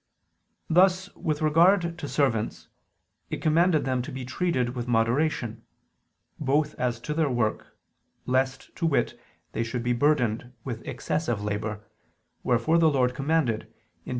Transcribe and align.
Thus, 0.67 1.13
with 1.15 1.43
regard 1.43 1.99
to 1.99 2.07
servants, 2.07 2.69
it 3.29 3.39
commanded 3.39 3.85
them 3.85 4.01
to 4.01 4.11
be 4.11 4.25
treated 4.25 4.69
with 4.73 4.87
moderation 4.87 5.61
both 6.39 6.73
as 6.79 6.99
to 7.01 7.13
their 7.13 7.29
work, 7.29 7.77
lest, 8.25 8.75
to 8.77 8.87
wit, 8.87 9.21
they 9.51 9.61
should 9.63 9.83
be 9.83 9.93
burdened 9.93 10.53
with 10.63 10.81
excessive 10.87 11.43
labor, 11.43 11.83
wherefore 12.41 12.79
the 12.79 12.89
Lord 12.89 13.13
commanded 13.13 13.71
(Deut. 14.03 14.09